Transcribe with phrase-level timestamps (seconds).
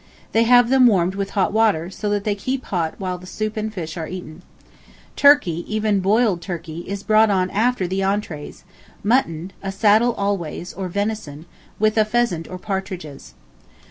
[0.31, 3.55] They have [them] warmed with hot water, so that they keep hot while the soup
[3.55, 4.41] and fish are eaten.
[5.15, 8.63] Turkey, even boiled turkey, is brought on after the entrées,
[9.03, 11.45] mutton (a saddle always) or venison,
[11.77, 13.35] with a pheasant or partridges.